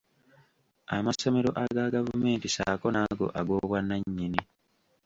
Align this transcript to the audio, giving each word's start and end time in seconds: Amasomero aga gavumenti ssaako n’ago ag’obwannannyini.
Amasomero 0.95 1.49
aga 1.63 1.83
gavumenti 1.95 2.45
ssaako 2.49 2.87
n’ago 2.91 3.25
ag’obwannannyini. 3.39 4.41